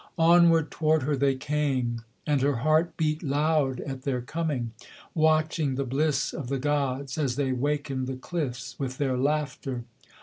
Onward 0.17 0.71
toward 0.71 1.03
her 1.03 1.15
they 1.15 1.35
came, 1.35 2.01
and 2.25 2.41
her 2.41 2.55
heart 2.55 2.97
beat 2.97 3.21
loud 3.21 3.79
at 3.81 4.01
their 4.01 4.19
coming, 4.19 4.71
Watching 5.13 5.75
the 5.75 5.85
bliss 5.85 6.33
of 6.33 6.47
the 6.47 6.57
gods, 6.57 7.19
as 7.19 7.35
they 7.35 7.51
wakened 7.51 8.07
the 8.07 8.15
cliffs 8.17 8.75
with 8.79 8.97
their 8.97 9.15
laughter. 9.15 9.83